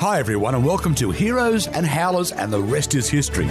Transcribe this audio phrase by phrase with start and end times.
[0.00, 3.48] Hi, everyone, and welcome to Heroes and Howlers, and the rest is history.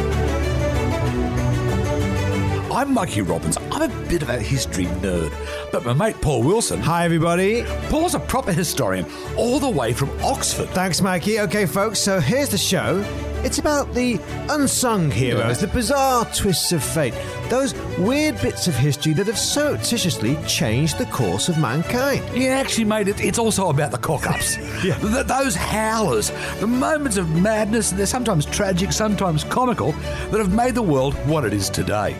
[2.71, 3.57] I'm Mikey Robins.
[3.69, 5.33] I'm a bit of a history nerd,
[5.73, 6.79] but my mate Paul Wilson.
[6.79, 7.65] Hi, everybody.
[7.89, 9.05] Paul's a proper historian,
[9.35, 10.69] all the way from Oxford.
[10.69, 11.41] Thanks, Mikey.
[11.41, 13.03] Okay, folks, so here's the show.
[13.43, 14.19] It's about the
[14.49, 17.13] unsung heroes, the bizarre twists of fate,
[17.49, 22.23] those weird bits of history that have surreptitiously changed the course of mankind.
[22.35, 24.57] Yeah, actually, mate, it, it's also about the cock ups.
[24.83, 24.95] Yeah.
[24.99, 29.91] Th- those howlers, the moments of madness, they're sometimes tragic, sometimes comical,
[30.31, 32.15] that have made the world what it is today.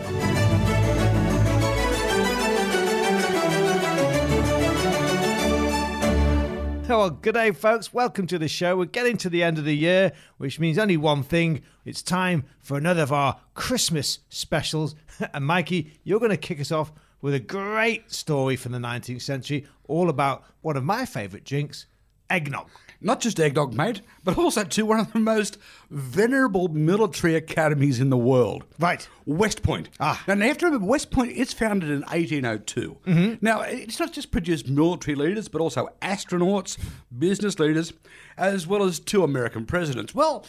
[6.96, 7.92] Well, good day, folks.
[7.92, 8.74] Welcome to the show.
[8.76, 11.62] We're getting to the end of the year, which means only one thing.
[11.84, 14.94] It's time for another of our Christmas specials.
[15.34, 19.20] and Mikey, you're going to kick us off with a great story from the 19th
[19.20, 21.84] century, all about one of my favourite drinks,
[22.30, 22.70] eggnog.
[23.00, 25.56] Not just eggnog, mate, but also to one of the most
[25.90, 28.64] venerable military academies in the world.
[28.78, 29.08] Right.
[29.24, 29.88] West Point.
[30.00, 30.22] Ah.
[30.26, 32.98] Now, you have to remember, West Point, it's founded in 1802.
[33.06, 33.34] Mm-hmm.
[33.40, 36.76] Now, it's not just produced military leaders, but also astronauts,
[37.16, 37.92] business leaders,
[38.36, 40.12] as well as two American presidents.
[40.14, 40.44] Well,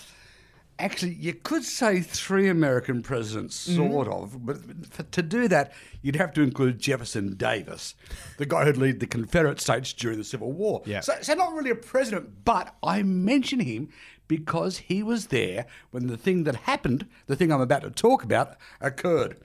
[0.80, 3.92] actually, you could say three American presidents, Mm-hmm.
[3.92, 4.46] sort of.
[4.46, 4.58] But
[4.90, 7.96] for, to do that, you'd have to include Jefferson Davis,
[8.38, 10.82] the guy who'd lead the Confederate States during the Civil War.
[10.86, 11.02] Yeah.
[11.02, 13.90] So, so not really a president, but I mention him
[14.28, 18.24] because he was there when the thing that happened, the thing I'm about to talk
[18.24, 19.38] about, occurred.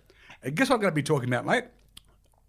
[0.43, 1.65] And guess what I'm going to be talking about, mate?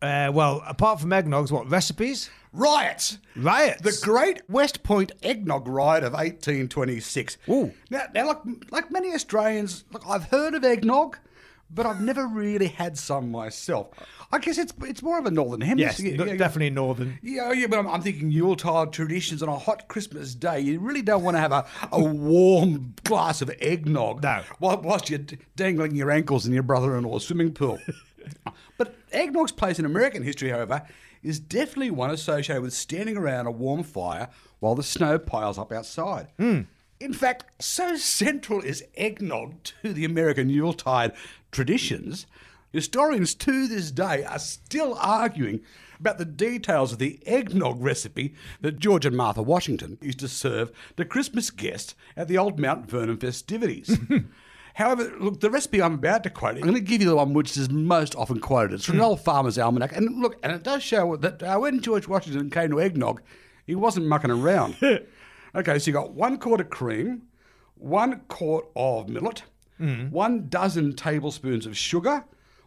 [0.06, 2.30] Uh, well, apart from eggnogs, what, recipes?
[2.54, 3.18] Riots.
[3.36, 3.82] Riots.
[3.82, 7.38] The Great West Point Eggnog Riot of 1826.
[7.50, 7.74] Ooh.
[7.90, 8.38] Now, now like,
[8.72, 11.18] like many Australians, look, I've heard of eggnog,
[11.70, 13.90] but I've never really had some myself.
[14.32, 16.26] I guess it's it's more of a northern Yes, hemisphere.
[16.26, 17.20] no- definitely northern.
[17.22, 20.60] Yeah, yeah, but I'm, I'm thinking Yuletide traditions on a hot Christmas day.
[20.62, 24.44] You really don't want to have a, a warm glass of eggnog No.
[24.60, 25.20] whilst you're
[25.56, 27.80] dangling your ankles in your brother-in-law's swimming pool.
[28.78, 30.84] but eggnog's place in American history, however,
[31.24, 35.72] is definitely one associated with standing around a warm fire while the snow piles up
[35.72, 36.28] outside.
[36.38, 36.62] Hmm.
[37.00, 41.12] In fact, so central is eggnog to the American Yuletide
[41.52, 42.26] traditions,
[42.72, 45.62] historians to this day are still arguing
[46.00, 50.72] about the details of the eggnog recipe that George and Martha Washington used to serve
[50.98, 53.98] to Christmas guests at the old Mount Vernon festivities.
[54.76, 57.34] However, look, the recipe I'm about to quote, I'm going to give you the one
[57.34, 58.74] which is most often quoted.
[58.76, 59.02] It's from hmm.
[59.02, 59.96] an old farmer's almanac.
[59.96, 63.22] And look, and it does show that uh, when George Washington came to eggnog,
[63.66, 64.76] he wasn't mucking around.
[64.86, 65.60] Hmm.
[65.60, 67.24] okay, so you got one quart of cream,
[67.76, 69.44] one quart of millet,
[69.78, 70.10] hmm.
[70.10, 72.26] one dozen tablespoons of sugar,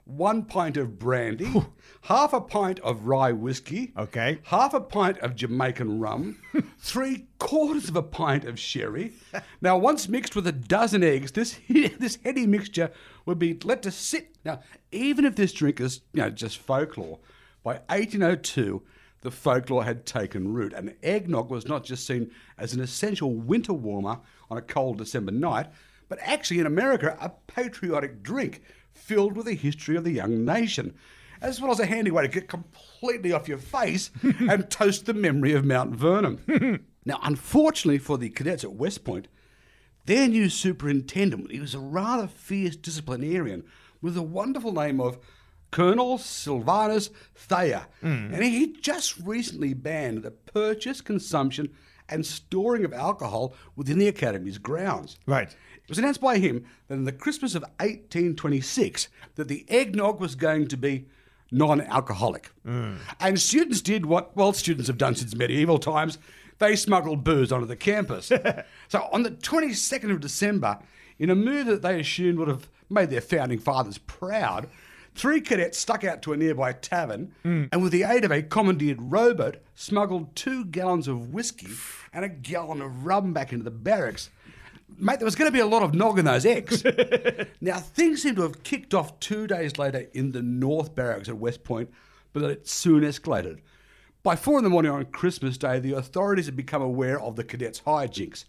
[0.08, 1.52] one pint of brandy,
[2.00, 4.38] half a pint of rye whiskey, Okay.
[4.44, 6.38] half a pint of Jamaican rum,
[6.78, 9.12] three quarters of a pint of sherry.
[9.60, 12.90] Now, once mixed with a dozen eggs, this this heady mixture
[13.26, 14.36] would be let to sit.
[14.44, 14.60] Now,
[14.92, 17.18] even if this drink is you know just folklore,
[17.62, 18.82] by 1802
[19.20, 23.72] the folklore had taken root, and eggnog was not just seen as an essential winter
[23.74, 25.66] warmer on a cold December night,
[26.08, 28.62] but actually in America a patriotic drink
[28.98, 30.94] filled with the history of the young nation
[31.40, 35.14] as well as a handy way to get completely off your face and toast the
[35.14, 36.84] memory of Mount Vernon.
[37.04, 39.28] now, unfortunately for the cadets at West Point,
[40.06, 43.64] their new superintendent, he was a rather fierce disciplinarian
[44.00, 45.18] with the wonderful name of
[45.70, 47.86] Colonel Sylvanus Thayer.
[48.00, 48.32] Hmm.
[48.32, 51.74] And he just recently banned the purchase, consumption,
[52.08, 55.18] and storing of alcohol within the Academy's grounds.
[55.26, 55.48] Right.
[55.48, 60.34] It was announced by him that in the Christmas of 1826 that the eggnog was
[60.34, 61.06] going to be
[61.50, 62.50] non-alcoholic.
[62.66, 62.98] Mm.
[63.20, 66.18] And students did what, well, students have done since medieval times.
[66.58, 68.26] They smuggled booze onto the campus.
[68.88, 70.78] so on the 22nd of December,
[71.18, 74.68] in a move that they assumed would have made their founding fathers proud,
[75.18, 77.64] three cadets stuck out to a nearby tavern hmm.
[77.72, 81.68] and with the aid of a commandeered rowboat, smuggled two gallons of whiskey
[82.12, 84.30] and a gallon of rum back into the barracks.
[84.96, 86.84] Mate, there was going to be a lot of nog in those eggs.
[87.60, 91.36] now, things seem to have kicked off two days later in the North Barracks at
[91.36, 91.90] West Point,
[92.32, 93.58] but it soon escalated.
[94.22, 97.44] By four in the morning on Christmas Day, the authorities had become aware of the
[97.44, 98.44] cadets' hijinks.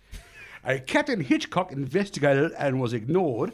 [0.64, 3.54] A Captain Hitchcock investigated and was ignored,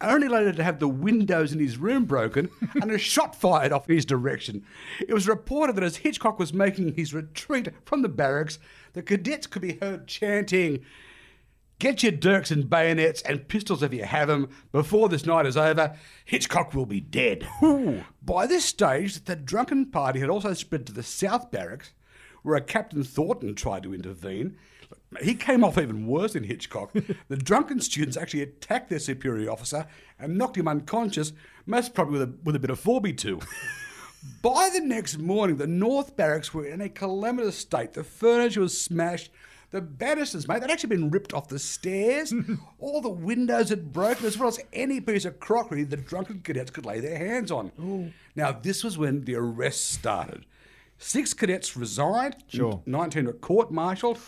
[0.00, 3.88] only later to have the windows in his room broken and a shot fired off
[3.88, 4.64] in his direction.
[5.00, 8.58] It was reported that as Hitchcock was making his retreat from the barracks,
[8.92, 10.84] the cadets could be heard chanting,
[11.78, 14.48] Get your dirks and bayonets and pistols if you have them.
[14.72, 15.94] Before this night is over,
[16.24, 17.46] Hitchcock will be dead.
[18.22, 21.92] By this stage, the drunken party had also spread to the South Barracks,
[22.42, 24.56] where a Captain Thornton tried to intervene.
[25.22, 26.92] He came off even worse than Hitchcock.
[27.28, 29.86] the drunken students actually attacked their superior officer
[30.18, 31.32] and knocked him unconscious,
[31.64, 33.44] most probably with a, with a bit of 4B2.
[34.42, 37.92] By the next morning, the North Barracks were in a calamitous state.
[37.92, 39.30] The furniture was smashed.
[39.70, 42.32] The banisters, mate, they'd actually been ripped off the stairs.
[42.78, 46.70] All the windows had broken, as well as any piece of crockery the drunken cadets
[46.70, 48.12] could lay their hands on.
[48.34, 50.46] Now, this was when the arrests started.
[50.98, 52.82] Six cadets resigned, Sure.
[52.86, 54.18] 19 were court martialed.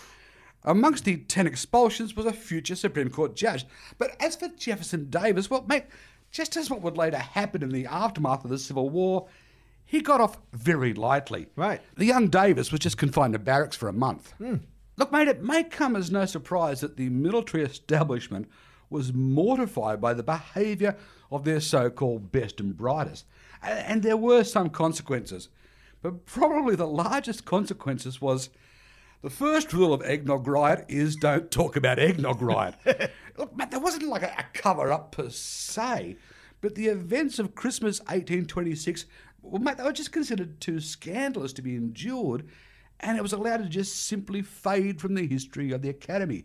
[0.65, 3.65] Amongst the 10 expulsions was a future Supreme Court judge.
[3.97, 5.85] But as for Jefferson Davis, well, mate,
[6.31, 9.29] just as what would later happen in the aftermath of the Civil War,
[9.85, 11.47] he got off very lightly.
[11.57, 11.81] Right.
[11.97, 14.33] The young Davis was just confined to barracks for a month.
[14.33, 14.57] Hmm.
[14.97, 18.49] Look, mate, it may come as no surprise that the military establishment
[18.91, 20.97] was mortified by the behaviour
[21.31, 23.25] of their so called best and brightest.
[23.63, 25.49] And there were some consequences.
[26.03, 28.51] But probably the largest consequences was
[29.23, 32.77] the first rule of eggnog riot is don't talk about eggnog riot.
[33.37, 36.17] Look, mate, there wasn't like a, a cover up per se,
[36.61, 39.07] but the events of Christmas 1826,
[39.43, 42.49] well, mate, they were just considered too scandalous to be endured,
[43.01, 46.45] and it was allowed to just simply fade from the history of the academy.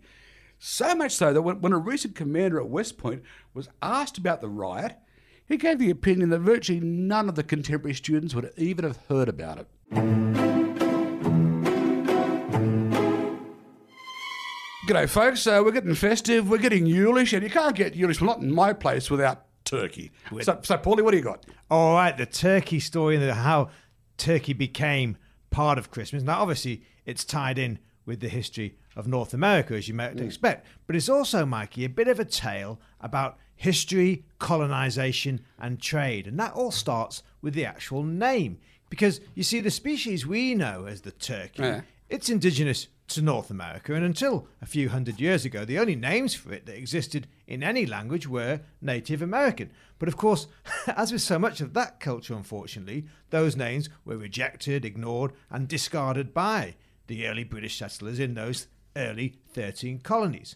[0.58, 3.24] So much so that when, when a recent commander at West Point
[3.54, 4.96] was asked about the riot,
[5.46, 9.30] he gave the opinion that virtually none of the contemporary students would even have heard
[9.30, 10.43] about it.
[14.88, 15.48] G'day, folks.
[15.48, 16.50] Uh, we're getting festive.
[16.50, 20.12] We're getting Yulish, and you can't get Yulish, well, not in my place, without turkey.
[20.42, 21.46] So, so, Paulie, what do you got?
[21.72, 23.70] All right, the turkey story and how
[24.18, 25.18] turkey became
[25.52, 26.24] part of Christmas.
[26.24, 30.68] Now, obviously, it's tied in with the history of North America, as you might expect.
[30.86, 36.28] But it's also, Mikey, a bit of a tale about history, colonization, and trade.
[36.28, 38.60] And that all starts with the actual name.
[38.90, 41.82] Because, you see, the species we know as the turkey, Yeah.
[42.10, 46.34] it's indigenous to North America, and until a few hundred years ago, the only names
[46.34, 49.72] for it that existed in any language were Native American.
[50.00, 50.48] But of course,
[50.88, 56.34] as with so much of that culture, unfortunately, those names were rejected, ignored, and discarded
[56.34, 56.76] by
[57.08, 60.56] the early British settlers in those early 13 colonies.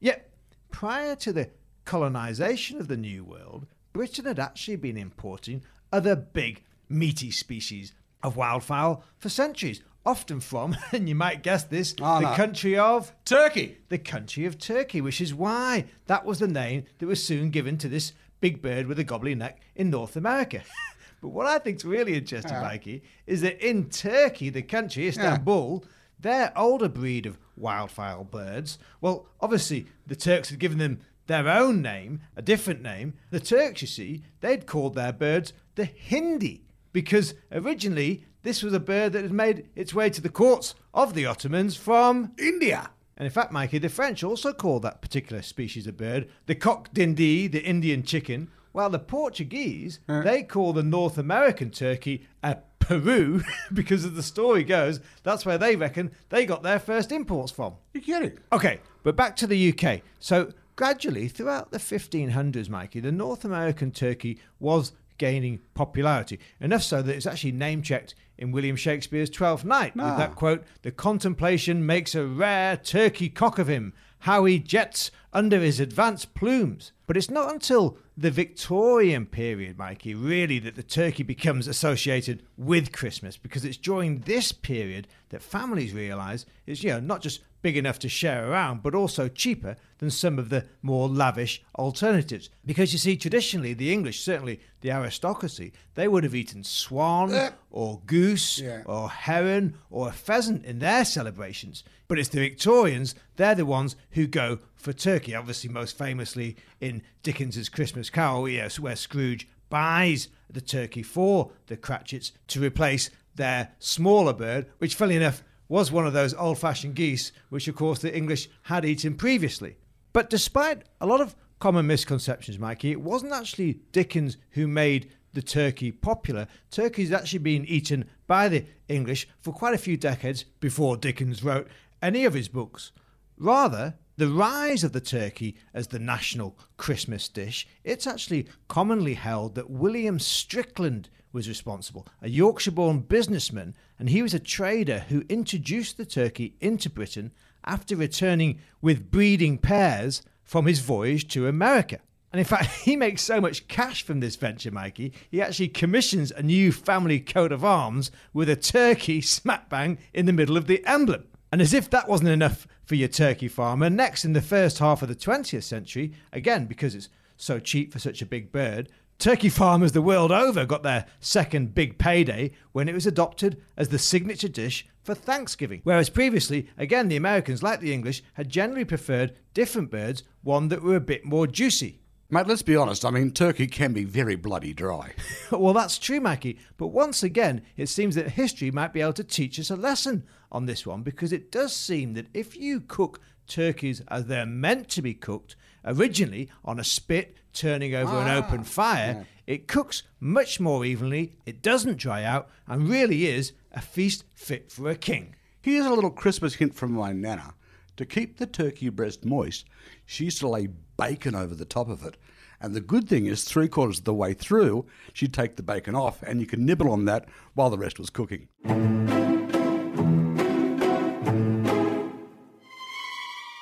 [0.00, 0.30] Yet,
[0.70, 1.50] prior to the
[1.84, 5.62] colonization of the New World, Britain had actually been importing
[5.92, 7.92] other big, meaty species
[8.22, 12.34] of wildfowl for centuries, often from, and you might guess this, Oh, the no.
[12.36, 13.76] country of Turkey.
[13.90, 17.76] the country of Turkey, which is why that was the name that was soon given
[17.78, 20.62] to this big bird with a gobbly neck in North America.
[21.20, 22.62] but what I think's really interesting, Yeah.
[22.62, 25.84] Mikey, is that in Turkey, the country, Istanbul,
[26.18, 31.82] their older breed of wildfowl birds, well, obviously the Turks had given them their own
[31.82, 33.12] name, a different name.
[33.30, 36.62] The Turks, you see, they'd called their birds the Hindi
[36.92, 41.12] because originally this was a bird that had made its way to the courts of
[41.12, 42.88] the Ottomans from India.
[43.18, 46.90] and in fact, Mikey, the French also called that particular species of bird the coq
[46.94, 53.42] d'Indie, the Indian chicken, while the Portuguese, they call the North American turkey a Peru
[53.74, 57.74] because as the story goes, that's where they reckon they got their first imports from.
[57.92, 58.38] You kidding?
[58.50, 60.00] Okay, but back to the UK.
[60.20, 66.38] So gradually, throughout the 1500s, Mikey, the North American turkey was gaining popularity.
[66.60, 70.16] Enough so that it's actually name checked in William Shakespeare's Twelfth Night with Ah.
[70.16, 75.60] that quote The contemplation makes a rare turkey cock of him, how he jets under
[75.60, 76.92] his advanced plumes.
[77.06, 82.92] But it's not until the Victorian period, Mikey, really that the turkey becomes associated with
[82.92, 87.76] Christmas because it's during this period that families realise it's you know not just big
[87.76, 92.50] enough to share around, but also cheaper than some of the more lavish alternatives.
[92.64, 97.50] Because you see, traditionally, the English, certainly the aristocracy, they would have eaten swan Uh.
[97.70, 98.82] or goose Yeah.
[98.86, 101.82] or heron or a pheasant in their celebrations.
[102.06, 107.02] But it's the Victorians, they're the ones who go for turkey, obviously, most famously in
[107.22, 113.72] Dickens's Christmas Carol, yes, where Scrooge buys the turkey for the Cratchits to replace their
[113.78, 118.00] smaller bird, which, funny enough, was one of those old fashioned geese, which, of course,
[118.00, 119.76] the English had eaten previously.
[120.12, 125.42] But despite a lot of common misconceptions, Mikey, it wasn't actually Dickens who made the
[125.42, 126.46] turkey popular.
[126.70, 131.68] Turkey's actually been eaten by the English for quite a few decades before Dickens wrote
[132.00, 132.92] any of his books.
[133.36, 139.54] Rather, the rise of the turkey as the national Christmas dish, it's actually commonly held
[139.54, 145.22] that William Strickland was responsible, a Yorkshire born businessman, and he was a trader who
[145.28, 147.30] introduced the turkey into Britain
[147.64, 152.00] after returning with breeding pairs from his voyage to America.
[152.32, 156.32] And in fact, he makes so much cash from this venture, Mikey, he actually commissions
[156.32, 160.66] a new family coat of arms with a turkey smack bang in the middle of
[160.66, 161.28] the emblem.
[161.52, 165.02] And as if that wasn't enough for your turkey farmer, next in the first half
[165.02, 169.48] of the 20th century, again because it's so cheap for such a big bird, turkey
[169.50, 173.98] farmers the world over got their second big payday when it was adopted as the
[173.98, 175.82] signature dish for Thanksgiving.
[175.84, 180.82] Whereas previously, again, the Americans, like the English, had generally preferred different birds, one that
[180.82, 182.00] were a bit more juicy.
[182.30, 183.06] Mate, let's be honest.
[183.06, 185.14] I mean, turkey can be very bloody dry.
[185.50, 186.58] well, that's true, Mikey.
[186.76, 190.24] But once again, it seems that history might be able to teach us a lesson
[190.52, 194.90] on this one because it does seem that if you cook turkeys as they're meant
[194.90, 195.56] to be cooked,
[195.86, 201.32] originally on a spit turning over an ah, open fire, it cooks much more evenly,
[201.46, 205.34] it doesn't dry out, and really is a feast fit for a king.
[205.62, 207.54] Here's a little Christmas hint from my nana.
[207.96, 209.64] To keep the turkey breast moist,
[210.04, 212.18] she used to lay bacon over the top of it.
[212.60, 215.94] And the good thing is, three quarters of the way through, she'd take the bacon
[215.94, 218.48] off, and you could nibble on that while the rest was cooking.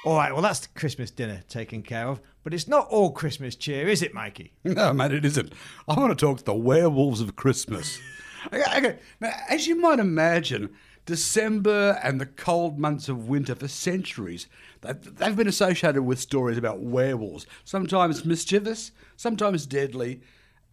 [0.04, 3.54] All right, well, that's the Christmas dinner taken care of, but it's not all Christmas
[3.54, 4.52] cheer, is it, Mikey?
[4.64, 5.52] No, mate, it isn't.
[5.86, 8.00] I want to talk to the werewolves of Christmas.
[8.46, 10.70] okay, okay, now, as you might imagine,
[11.06, 14.48] December and the cold months of winter for centuries,
[14.82, 20.20] they've, been associated with stories about werewolves, sometimes mischievous, sometimes deadly,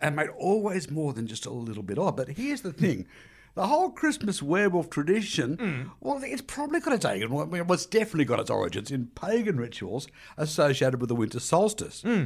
[0.01, 2.17] and made always more than just a little bit odd.
[2.17, 3.07] But here's the thing.
[3.53, 5.89] The whole Christmas werewolf tradition, hmm.
[6.01, 10.07] well, it's probably got its origin, well, it's definitely got its origins in pagan rituals
[10.35, 12.01] associated with the winter solstice.
[12.01, 12.23] Hmm.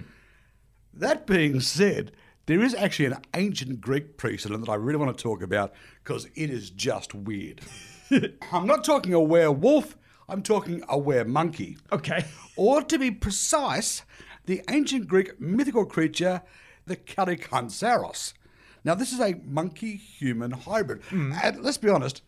[0.94, 2.14] That being said,
[2.46, 6.26] there is actually an ancient Greek precedent that I really want to talk about because
[6.36, 7.60] it is just weird.
[8.52, 9.98] I'm not talking a werewolf,
[10.30, 11.78] I'm talking a weremonkey.
[11.92, 12.26] Okay.
[12.56, 14.04] Or to be precise,
[14.46, 16.42] the ancient Greek mythical creature,
[16.86, 18.34] the Kallikantzaros.
[18.84, 21.04] Now, this is a monkey human hybrid.
[21.10, 21.34] Hmm.
[21.44, 22.22] And let's be honest,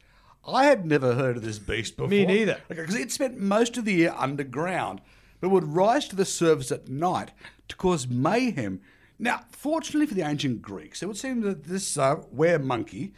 [0.46, 2.10] I had never heard of this beast before.
[2.10, 2.60] Me neither.
[2.68, 5.02] Because it spent most of the year underground,
[5.40, 7.32] but would rise to the surface at night
[7.68, 8.82] to cause mayhem.
[9.20, 13.14] Now, fortunately for the ancient Greeks, it would seem that this uh, were-monkey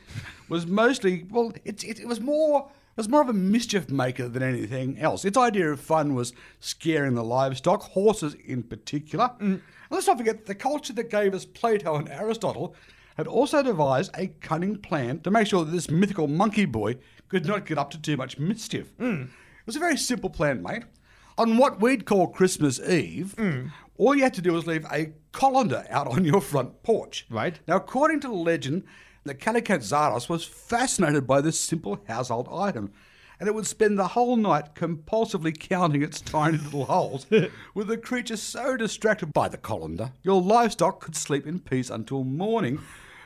[0.49, 4.27] was mostly, well, it, it, it was more it was more of a mischief maker
[4.27, 5.23] than anything else.
[5.23, 9.31] Its idea of fun was scaring the livestock, horses in particular.
[9.39, 12.75] And let's not forget the culture that gave us Plato and Aristotle
[13.15, 16.97] had also devised a cunning plan to make sure that this mythical monkey boy
[17.29, 18.91] could not get up to too much mischief.
[18.99, 20.83] It was a very simple plan, mate.
[21.41, 23.71] On what we'd call Christmas Eve, mm.
[23.97, 27.25] all you had to do was leave a colander out on your front porch.
[27.31, 27.59] Right.
[27.67, 28.83] Now, according to the legend,
[29.23, 32.91] the Zaros was fascinated by this simple household item,
[33.39, 37.25] and it would spend the whole night compulsively counting its tiny little holes,
[37.73, 42.23] with the creature so distracted by the colander, your livestock could sleep in peace until
[42.23, 42.79] morning.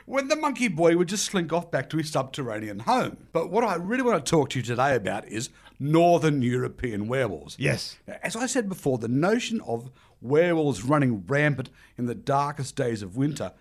[0.06, 3.26] When the monkey boy would just slink off back to his subterranean home.
[3.32, 7.56] But what I really want to talk to you today about is Northern European werewolves.
[7.58, 7.96] Yes.
[8.22, 9.90] As I said before, the notion of
[10.20, 13.52] werewolves running rampant in the darkest days of winter,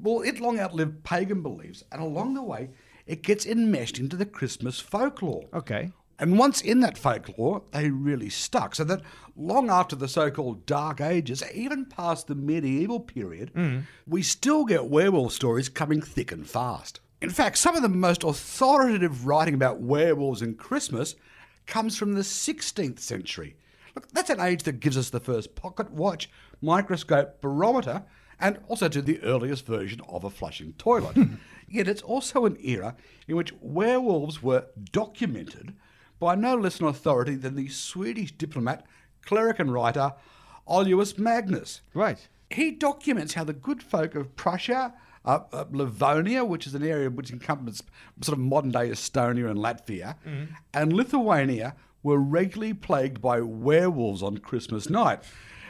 [0.00, 2.70] well, it long outlived pagan beliefs, and along the way,
[3.06, 5.48] it gets enmeshed into the Christmas folklore.
[5.52, 5.90] Okay.
[6.18, 8.74] And once in that folklore, they really stuck.
[8.74, 9.00] So that
[9.36, 13.84] long after the so called Dark Ages, even past the medieval period, mm.
[14.06, 17.00] we still get werewolf stories coming thick and fast.
[17.22, 21.14] In fact, some of the most authoritative writing about werewolves and Christmas
[21.70, 23.56] comes from the 16th century.
[23.94, 26.28] Look, that's an age that gives us the first pocket watch,
[26.60, 28.02] microscope, barometer,
[28.38, 31.16] and also to the earliest version of a flushing toilet.
[31.68, 32.96] Yet it's also an era
[33.28, 35.74] in which werewolves were documented
[36.18, 38.84] by no less an authority than the Swedish diplomat,
[39.24, 40.12] cleric, and writer
[40.68, 41.80] Olaus Magnus.
[41.94, 42.28] Right.
[42.50, 44.92] He documents how the good folk of Prussia,
[45.24, 47.82] uh, uh, Livonia, which is an area which encompasses
[48.22, 50.16] sort of modern day Estonia and Latvia,
[50.72, 55.20] and Lithuania were regularly plagued by werewolves on Christmas night.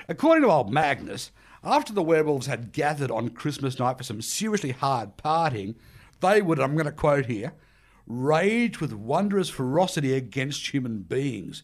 [0.09, 1.33] According to old Magnus,
[1.65, 5.75] after the werewolves had gathered on Christmas night for some seriously hard partying,
[6.21, 7.53] they would, I'm going to quote here,
[8.07, 11.63] rage with wondrous ferocity against human beings,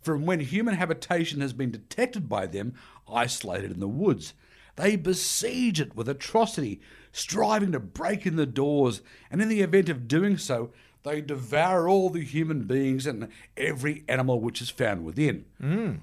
[0.00, 2.74] from when human habitation has been detected by them
[3.12, 4.34] isolated in the woods.
[4.78, 6.80] They besiege it with atrocity,
[7.10, 10.70] striving to break in the doors, and in the event of doing so,
[11.02, 15.46] they devour all the human beings and every animal which is found within.
[15.60, 15.94] Hmm.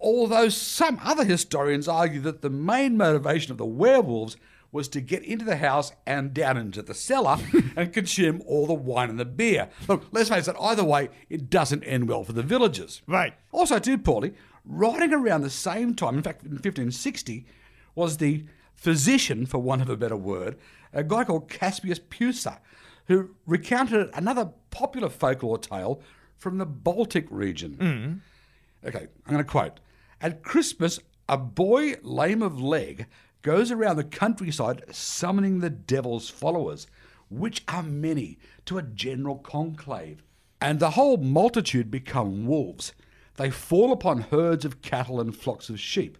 [0.00, 4.38] Although some other historians argue that the main motivation of the werewolves
[4.72, 7.36] was to get into the house and down into the cellar
[7.76, 9.68] and consume all the wine and the beer.
[9.88, 13.02] Look, let's face it, either way, it doesn't end well for the villagers.
[13.06, 13.34] Right.
[13.52, 14.34] Also, too, Paulie,
[14.64, 17.44] riding around the same time, in fact, in 1560,
[17.94, 18.44] was the
[18.74, 20.56] physician, for want of a better word,
[20.92, 22.58] a guy called Caspius Peucer,
[23.06, 26.02] who recounted another popular folklore tale
[26.36, 27.76] from the Baltic region.
[27.76, 28.88] Mm.
[28.88, 29.80] Okay, I'm going to quote
[30.20, 33.06] At Christmas, a boy lame of leg
[33.42, 36.86] goes around the countryside summoning the devil's followers,
[37.28, 40.22] which are many, to a general conclave.
[40.60, 42.92] And the whole multitude become wolves.
[43.36, 46.18] They fall upon herds of cattle and flocks of sheep.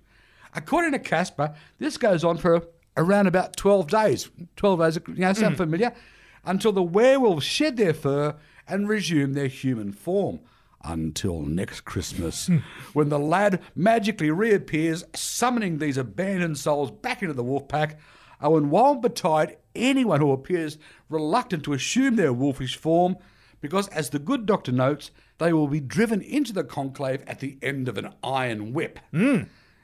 [0.55, 2.67] According to Casper, this goes on for
[2.97, 4.31] around about 12 days.
[4.57, 5.63] 12 days, you know, sound hmm.
[5.63, 5.93] familiar?
[6.45, 8.35] Until the werewolves shed their fur
[8.67, 10.41] and resume their human form.
[10.85, 12.59] Until next Christmas, hmm.
[12.93, 18.01] when the lad magically reappears, summoning these abandoned souls back into the wolf pack.
[18.41, 20.79] Oh, and while betide anyone who appears
[21.09, 23.17] reluctant to assume their wolfish form,
[23.61, 27.59] because as the good doctor notes, they will be driven into the conclave at the
[27.63, 28.99] end of an iron whip.
[29.13, 29.43] Hmm.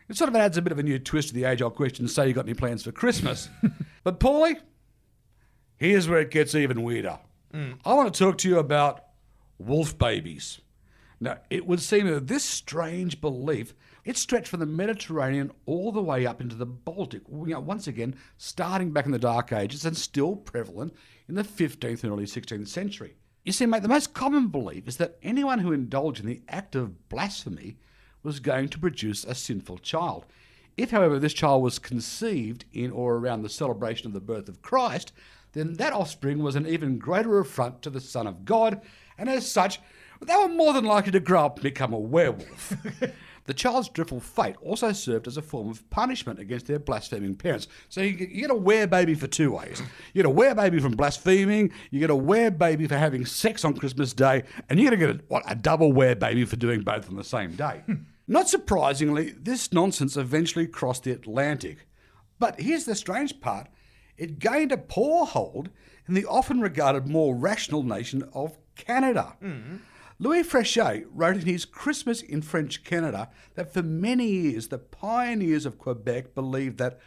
[0.09, 2.09] It sort of adds a bit of a new twist to the age old question
[2.09, 3.49] say you got any plans for Christmas.
[4.05, 4.59] but, Paulie,
[5.77, 7.19] here's where it gets even weirder.
[7.53, 7.79] Mm.
[7.85, 9.05] I want to talk to you about
[9.59, 10.61] wolf babies.
[11.21, 13.75] Now, it would seem that this strange belief
[14.09, 17.21] it stretched from the Mediterranean all the way up into the Baltic.
[17.29, 20.95] You know, once again, starting back in the Dark Ages and still prevalent
[21.29, 23.17] in the 15th and early 16th century.
[23.45, 26.75] You see, mate, the most common belief is that anyone who indulged in the act
[26.75, 27.77] of blasphemy
[28.23, 30.25] was going to produce a sinful child.
[30.77, 34.63] If, however, this child was conceived in or around the celebration of the birth of
[34.63, 35.13] Christ,
[35.53, 38.81] then that offspring was an even greater affront to the Son of God,
[39.17, 39.81] and as such,
[40.21, 42.75] they were more than likely to grow up and become a werewolf.
[43.49, 47.67] the child's dreadful fate also served as a form of punishment against their blaspheming parents.
[47.89, 49.81] So you, you get a wear baby for two ways.
[50.13, 53.65] You get a wear baby from blaspheming, you get a wear baby for having sex
[53.65, 56.83] on Christmas Day, and you're going to get a, what, a double werebaby for doing
[56.83, 57.83] both on the same day.
[57.87, 57.95] Hmm.
[58.27, 61.87] Not surprisingly, this nonsense eventually crossed the Atlantic.
[62.39, 63.69] But here's the strange part
[64.19, 65.71] it gained a poor hold
[66.07, 69.37] in the often regarded more rational nation of Canada.
[69.41, 69.77] Hmm.
[70.21, 75.65] Louis Fréchette wrote in his Christmas in French Canada that for many years the pioneers
[75.65, 76.99] of Quebec believed that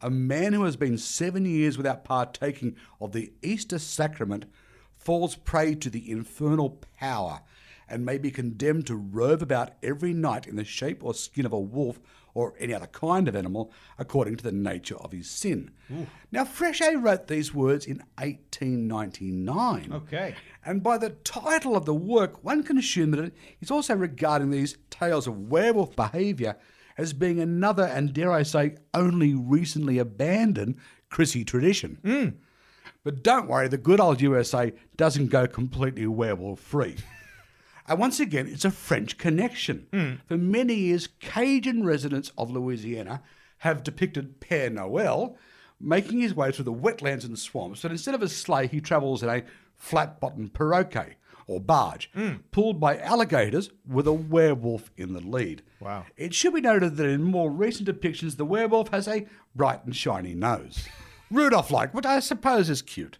[0.00, 4.46] a man who has been seven years without partaking of the Easter sacrament
[4.96, 7.42] falls prey to the infernal power
[7.86, 11.52] and may be condemned to rove about every night in the shape or skin of
[11.52, 12.00] a wolf
[12.34, 15.70] or any other kind of animal according to the nature of his sin.
[16.32, 19.92] Now, Fréchette wrote these words in 1899.
[19.92, 20.34] Okay.
[20.64, 24.76] And by the title of the work, one can assume that he's also regarding these
[24.90, 26.56] tales of werewolf behaviour
[26.96, 30.76] as being another, and dare I say, only recently abandoned
[31.10, 31.98] Chrissy tradition.
[32.04, 32.28] Hmm.
[33.02, 36.96] But don't worry, the good old USA doesn't go completely werewolf free.
[37.86, 39.86] And once again, it's a French connection.
[39.92, 40.12] Hmm.
[40.26, 43.22] For many years, Cajun residents of Louisiana
[43.58, 45.36] have depicted Père Noel
[45.80, 49.22] making his way through the wetlands and swamps, but instead of a sleigh, he travels
[49.22, 49.42] in a
[49.76, 51.14] flat bottomed pirogue
[51.46, 52.34] or barge, hmm.
[52.52, 55.62] pulled by alligators with a werewolf in the lead.
[55.80, 56.06] Wow.
[56.16, 59.94] It should be noted that in more recent depictions, the werewolf has a bright and
[59.94, 60.88] shiny nose.
[61.30, 63.18] Rudolph like, which I suppose is cute.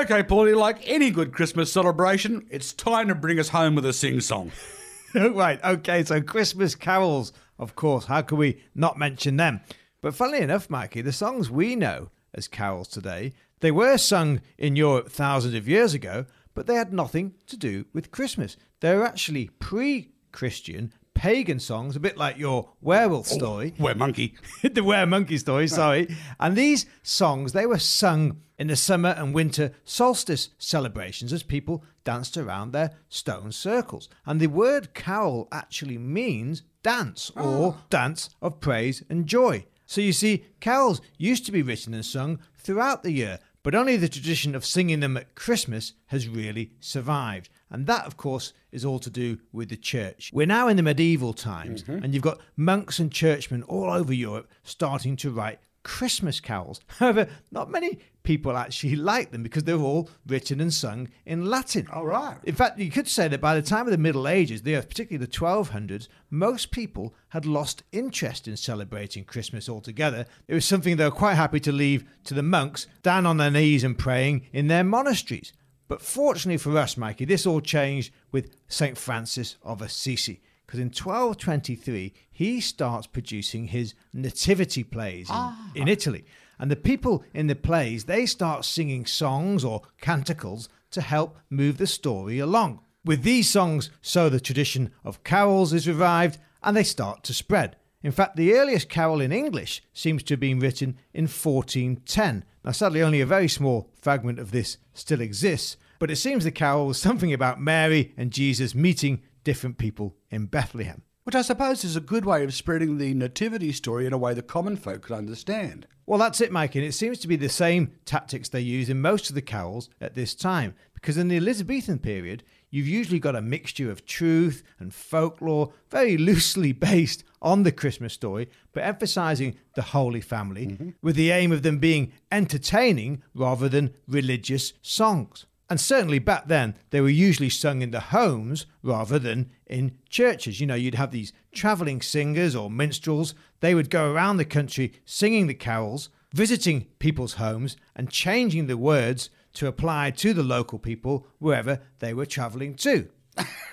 [0.00, 3.92] Okay, Paulie, like any good Christmas celebration, it's time to bring us home with a
[3.92, 4.50] sing song.
[5.14, 9.60] right, okay, so Christmas carols, of course, how can we not mention them?
[10.00, 14.74] But funnily enough, Mikey, the songs we know as carols today, they were sung in
[14.74, 18.56] Europe thousands of years ago, but they had nothing to do with Christmas.
[18.80, 23.74] They were actually pre Christian, pagan songs, a bit like your werewolf oh, story.
[23.78, 24.34] Where monkey.
[24.62, 26.14] the Were Monkey story, sorry.
[26.38, 31.84] And these songs, they were sung in the summer and winter solstice celebrations as people
[32.04, 34.08] danced around their stone circles.
[34.26, 37.84] And the word carol actually means dance or ah.
[37.90, 39.66] dance of praise and joy.
[39.86, 43.96] So you see, carols used to be written and sung throughout the year, but only
[43.96, 47.48] the tradition of singing them at Christmas has really survived.
[47.70, 50.30] And that, of course, is all to do with the church.
[50.32, 52.02] We're now in the medieval times, mm-hmm.
[52.04, 56.80] and you've got monks and churchmen all over Europe starting to write Christmas carols.
[56.98, 61.88] However, not many people actually like them because they're all written and sung in Latin.
[61.92, 62.36] All right.
[62.44, 65.24] In fact, you could say that by the time of the Middle Ages, the, particularly
[65.24, 70.26] the 1200s, most people had lost interest in celebrating Christmas altogether.
[70.48, 73.50] It was something they were quite happy to leave to the monks down on their
[73.50, 75.52] knees and praying in their monasteries.
[75.90, 78.96] But fortunately for us, Mikey, this all changed with St.
[78.96, 80.40] Francis of Assisi.
[80.64, 85.72] Because in 1223, he starts producing his nativity plays in, ah.
[85.74, 86.24] in Italy.
[86.60, 91.78] And the people in the plays, they start singing songs or canticles to help move
[91.78, 92.82] the story along.
[93.04, 97.74] With these songs, so the tradition of carols is revived and they start to spread.
[98.02, 102.44] In fact, the earliest carol in English seems to have been written in 1410.
[102.64, 106.50] Now, sadly, only a very small fragment of this still exists, but it seems the
[106.50, 111.02] carol was something about Mary and Jesus meeting different people in Bethlehem.
[111.24, 114.32] Which I suppose is a good way of spreading the nativity story in a way
[114.32, 115.86] the common folk could understand.
[116.06, 119.00] Well, that's it, Mike, and it seems to be the same tactics they use in
[119.00, 123.36] most of the carols at this time, because in the Elizabethan period, you've usually got
[123.36, 129.56] a mixture of truth and folklore, very loosely based on the Christmas story, but emphasizing
[129.74, 130.90] the Holy Family, mm-hmm.
[131.02, 135.46] with the aim of them being entertaining rather than religious songs.
[135.70, 140.60] And certainly back then, they were usually sung in the homes rather than in churches.
[140.60, 143.36] You know, you'd have these travelling singers or minstrels.
[143.60, 148.76] They would go around the country singing the carols, visiting people's homes, and changing the
[148.76, 153.08] words to apply to the local people wherever they were travelling to.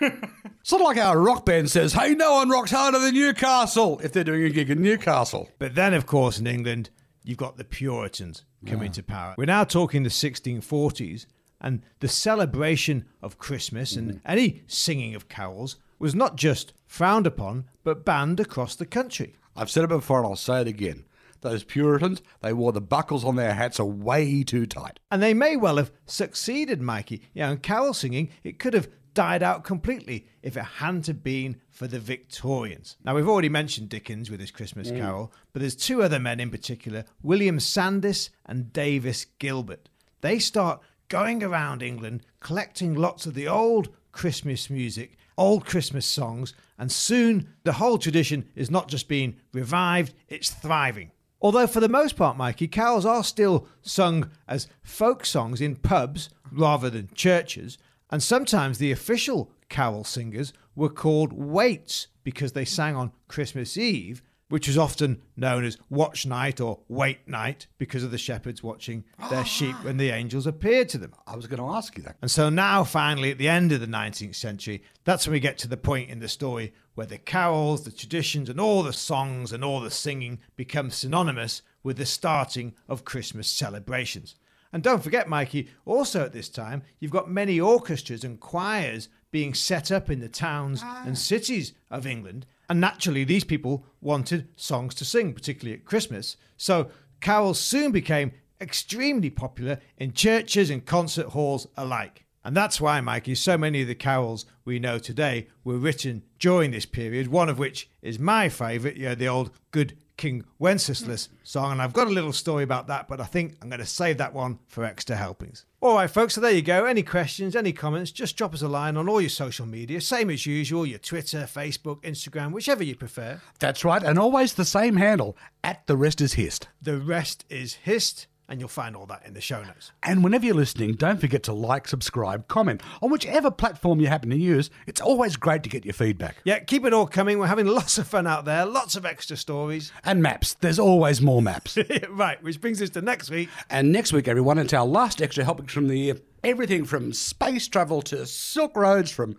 [0.64, 4.12] sort of like our rock band says, hey, no one rocks harder than Newcastle if
[4.12, 5.50] they're doing a gig in Newcastle.
[5.60, 6.90] But then, of course, in England,
[7.24, 8.94] you've got the Puritans coming yeah.
[8.94, 9.36] to power.
[9.38, 11.26] We're now talking the 1640s,
[11.60, 14.10] and the celebration of Christmas mm-hmm.
[14.10, 19.36] and any singing of carols was not just frowned upon, but banned across the country.
[19.56, 21.06] I've said it before and I'll say it again.
[21.42, 25.00] Those Puritans, they wore the buckles on their hats are way too tight.
[25.12, 27.22] And they may well have succeeded, Mikey.
[27.34, 31.24] You know, in carol singing, it could have died out completely if it hadn't have
[31.24, 32.98] been for the Victorians.
[33.04, 35.00] Now, we've already mentioned Dickens with his Christmas mm.
[35.00, 39.90] Carol, but there's two other men in particular, William Sandys and Davies Gilbert.
[40.22, 46.54] They start going around England collecting lots of the old Christmas music, old Christmas songs,
[46.78, 51.12] and soon the whole tradition is not just being revived, it's thriving.
[51.42, 56.30] Although, for the most part, Mikey, carols are still sung as folk songs in pubs
[56.52, 57.78] rather than churches,
[58.10, 64.22] and sometimes the official carol singers were called waits because they sang on Christmas Eve
[64.50, 69.04] which was often known as watch night or wait night because of the shepherds watching
[69.30, 69.44] their ah.
[69.44, 71.14] sheep when the angels appeared to them.
[71.26, 72.16] I was going to ask you that.
[72.22, 75.58] And so now, finally, at the end of the 19th century, that's when we get
[75.60, 79.52] to the point in the story where the carols, the traditions, and all the songs
[79.52, 84.36] and all the singing become synonymous with the starting of Christmas celebrations.
[84.74, 89.54] And don't forget, Mikey, also at this time, you've got many orchestras and choirs being
[89.54, 91.04] set up in the towns ah.
[91.06, 96.38] and cities of England and naturally, these people wanted songs to sing, particularly at Christmas.
[96.58, 96.90] So
[97.22, 102.26] carols soon became extremely popular in churches and concert halls alike.
[102.48, 106.72] And that's why, Mikey, so many of the carols we know today were written during
[106.72, 111.28] this period, one of which is my favourite, you know, the old Good King Wenceslas
[111.44, 111.74] song.
[111.74, 114.18] And I've got a little story about that, but I think I'm going to save
[114.20, 115.66] that one for extra helpings.
[115.82, 116.86] All right, folks, so there you go.
[116.86, 120.00] Any questions, any comments, just drop us a line on all your social media.
[120.00, 123.42] Same as usual your Twitter, Facebook, Instagram, whichever you prefer.
[123.60, 126.70] That's right, and always the same handle at The Rest is Hist.
[126.82, 129.92] The Rest is Hist and you'll find all that in the show notes.
[130.04, 134.30] And whenever you're listening, don't forget to like, subscribe, comment on whichever platform you happen
[134.30, 134.70] to use.
[134.86, 136.38] It's always great to get your feedback.
[136.46, 137.40] Yeah, keep it all coming.
[137.40, 139.92] We're having lots of fun out there, lots of extra stories.
[140.06, 140.54] And maps.
[140.54, 141.78] There's always more maps.
[142.10, 143.50] right, which brings us to next week.
[143.70, 146.18] And next week, everyone, it's our last extra helpings from the year.
[146.44, 149.36] Everything from space travel to silk roads, from,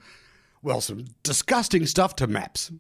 [0.63, 2.71] well, some disgusting stuff to maps.